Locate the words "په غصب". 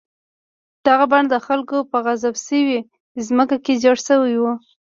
1.91-2.35